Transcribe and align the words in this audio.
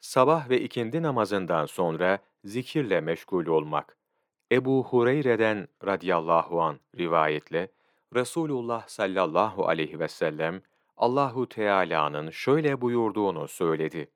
sabah 0.00 0.48
ve 0.48 0.60
ikindi 0.60 1.02
namazından 1.02 1.66
sonra 1.66 2.18
zikirle 2.44 3.00
meşgul 3.00 3.46
olmak. 3.46 3.96
Ebu 4.52 4.84
Hureyre'den 4.84 5.68
radıyallahu 5.84 6.62
an 6.62 6.80
rivayetle 6.98 7.68
Resulullah 8.14 8.88
sallallahu 8.88 9.68
aleyhi 9.68 10.00
ve 10.00 10.08
sellem 10.08 10.62
Allahu 10.96 11.48
Teala'nın 11.48 12.30
şöyle 12.30 12.80
buyurduğunu 12.80 13.48
söyledi. 13.48 14.10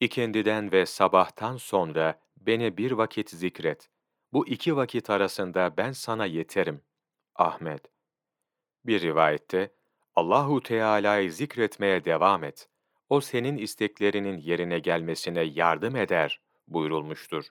İkindiden 0.00 0.72
ve 0.72 0.86
sabahtan 0.86 1.56
sonra 1.56 2.20
beni 2.36 2.76
bir 2.76 2.92
vakit 2.92 3.30
zikret. 3.30 3.90
Bu 4.32 4.46
iki 4.48 4.76
vakit 4.76 5.10
arasında 5.10 5.74
ben 5.76 5.92
sana 5.92 6.26
yeterim. 6.26 6.80
Ahmet. 7.36 7.82
Bir 8.84 9.00
rivayette 9.00 9.72
Allahu 10.16 10.62
Teala'yı 10.62 11.32
zikretmeye 11.32 12.04
devam 12.04 12.44
et. 12.44 12.68
O 13.08 13.20
senin 13.20 13.56
isteklerinin 13.56 14.38
yerine 14.38 14.78
gelmesine 14.78 15.40
yardım 15.42 15.96
eder 15.96 16.40
buyurulmuştur. 16.68 17.48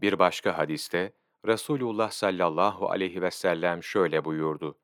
Bir 0.00 0.18
başka 0.18 0.58
hadiste 0.58 1.12
Resulullah 1.46 2.10
sallallahu 2.10 2.90
aleyhi 2.90 3.22
ve 3.22 3.30
sellem 3.30 3.82
şöyle 3.82 4.24
buyurdu. 4.24 4.78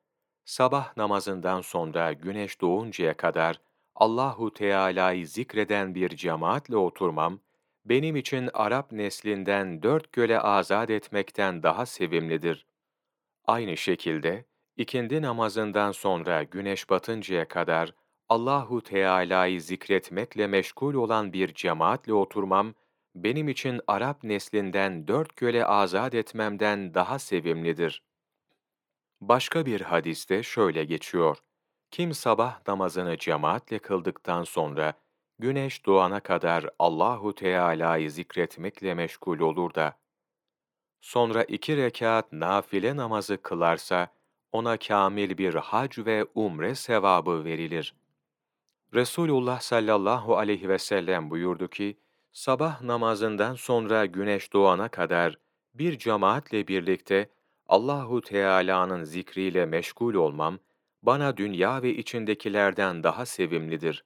Sabah 0.44 0.96
namazından 0.96 1.60
sonra 1.60 2.12
güneş 2.12 2.60
doğuncaya 2.60 3.16
kadar 3.16 3.60
Allahu 3.94 4.52
Teala'yı 4.52 5.28
zikreden 5.28 5.94
bir 5.94 6.08
cemaatle 6.08 6.76
oturmam, 6.76 7.40
benim 7.84 8.16
için 8.16 8.50
Arap 8.54 8.92
neslinden 8.92 9.82
dört 9.82 10.12
göle 10.12 10.40
azat 10.40 10.90
etmekten 10.90 11.62
daha 11.62 11.86
sevimlidir. 11.86 12.66
Aynı 13.44 13.76
şekilde, 13.76 14.44
ikindi 14.76 15.22
namazından 15.22 15.92
sonra 15.92 16.42
güneş 16.42 16.90
batıncaya 16.90 17.48
kadar 17.48 17.94
Allahu 18.28 18.82
Teala'yı 18.82 19.62
zikretmekle 19.62 20.46
meşgul 20.46 20.94
olan 20.94 21.32
bir 21.32 21.54
cemaatle 21.54 22.14
oturmam, 22.14 22.74
benim 23.14 23.48
için 23.48 23.80
Arap 23.86 24.24
neslinden 24.24 25.08
dört 25.08 25.36
göle 25.36 25.66
azat 25.66 26.14
etmemden 26.14 26.94
daha 26.94 27.18
sevimlidir. 27.18 28.02
Başka 29.20 29.66
bir 29.66 29.80
hadiste 29.80 30.42
şöyle 30.42 30.84
geçiyor. 30.84 31.38
Kim 31.90 32.14
sabah 32.14 32.68
namazını 32.68 33.18
cemaatle 33.18 33.78
kıldıktan 33.78 34.44
sonra 34.44 34.94
güneş 35.38 35.86
doğana 35.86 36.20
kadar 36.20 36.70
Allahu 36.78 37.34
Teala'yı 37.34 38.10
zikretmekle 38.10 38.94
meşgul 38.94 39.38
olur 39.38 39.74
da 39.74 40.02
sonra 41.02 41.44
iki 41.44 41.76
rekat 41.76 42.32
nafile 42.32 42.96
namazı 42.96 43.42
kılarsa 43.42 44.08
ona 44.52 44.76
kamil 44.76 45.38
bir 45.38 45.54
hac 45.54 45.98
ve 45.98 46.26
umre 46.34 46.74
sevabı 46.74 47.44
verilir. 47.44 47.94
Resulullah 48.94 49.60
sallallahu 49.60 50.36
aleyhi 50.36 50.68
ve 50.68 50.78
sellem 50.78 51.30
buyurdu 51.30 51.68
ki, 51.68 51.98
sabah 52.32 52.82
namazından 52.82 53.54
sonra 53.54 54.06
güneş 54.06 54.52
doğana 54.52 54.88
kadar 54.88 55.38
bir 55.74 55.98
cemaatle 55.98 56.68
birlikte 56.68 57.30
Allahu 57.66 58.20
Teala'nın 58.20 59.04
zikriyle 59.04 59.66
meşgul 59.66 60.14
olmam, 60.14 60.58
bana 61.02 61.36
dünya 61.36 61.82
ve 61.82 61.94
içindekilerden 61.94 63.02
daha 63.02 63.26
sevimlidir. 63.26 64.04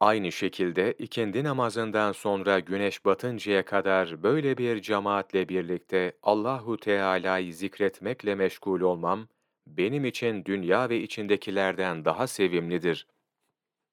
Aynı 0.00 0.32
şekilde 0.32 0.92
ikindi 0.92 1.44
namazından 1.44 2.12
sonra 2.12 2.60
güneş 2.60 3.04
batıncaya 3.04 3.64
kadar 3.64 4.22
böyle 4.22 4.58
bir 4.58 4.82
cemaatle 4.82 5.48
birlikte 5.48 6.16
Allahu 6.22 6.76
Teala'yı 6.76 7.54
zikretmekle 7.54 8.34
meşgul 8.34 8.80
olmam, 8.80 9.28
benim 9.66 10.04
için 10.04 10.44
dünya 10.44 10.88
ve 10.88 11.00
içindekilerden 11.00 12.04
daha 12.04 12.26
sevimlidir. 12.26 13.06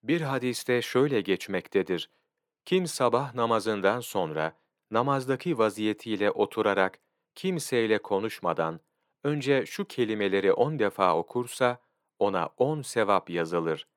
Bir 0.03 0.22
hadiste 0.22 0.81
şöyle 0.81 1.22
geçmektedir. 1.22 2.09
Kim 2.66 2.88
sabah 2.88 3.34
namazından 3.34 4.00
sonra 4.00 4.58
namazdaki 4.92 5.58
vaziyetiyle 5.58 6.31
oturarak 6.31 7.00
kimseyle 7.36 7.98
konuşmadan 7.98 8.80
önce 9.23 9.66
şu 9.66 9.86
kelimeleri 9.86 10.54
on 10.54 10.80
defa 10.80 11.17
okursa 11.17 11.80
ona 12.20 12.49
on 12.58 12.82
sevap 12.82 13.30
yazılır, 13.30 13.88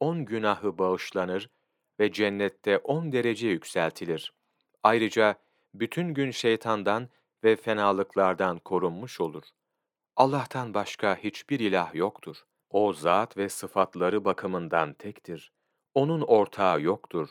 on 0.00 0.24
günahı 0.24 0.78
bağışlanır 0.78 1.50
ve 2.00 2.12
cennette 2.12 2.78
on 2.78 3.12
derece 3.12 3.48
yükseltilir. 3.48 4.32
Ayrıca 4.82 5.34
bütün 5.74 6.14
gün 6.14 6.30
şeytandan 6.30 7.08
ve 7.44 7.56
fenalıklardan 7.56 8.58
korunmuş 8.58 9.20
olur. 9.20 9.44
Allah'tan 10.16 10.74
başka 10.74 11.16
hiçbir 11.16 11.60
ilah 11.60 11.94
yoktur. 11.94 12.44
O 12.70 12.92
zat 12.92 13.36
ve 13.36 13.48
sıfatları 13.48 14.24
bakımından 14.24 14.94
tektir. 14.94 15.52
Onun 15.94 16.20
ortağı 16.20 16.80
yoktur. 16.80 17.28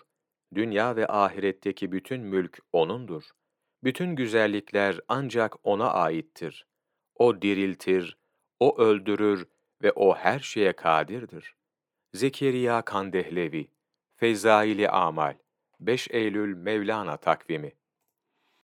Dünya 0.55 0.95
ve 0.95 1.07
ahiretteki 1.07 1.91
bütün 1.91 2.21
mülk 2.21 2.59
O'nundur. 2.71 3.23
Bütün 3.83 4.15
güzellikler 4.15 4.99
ancak 5.07 5.55
O'na 5.67 5.91
aittir. 5.91 6.67
O 7.15 7.41
diriltir, 7.41 8.17
O 8.59 8.77
öldürür 8.81 9.47
ve 9.83 9.91
O 9.91 10.15
her 10.15 10.39
şeye 10.39 10.73
kadirdir. 10.73 11.55
Zekeriya 12.13 12.81
Kandehlevi, 12.81 13.71
Fezaili 14.15 14.89
Amal, 14.89 15.35
5 15.79 16.07
Eylül 16.11 16.55
Mevlana 16.55 17.17
takvimi 17.17 17.73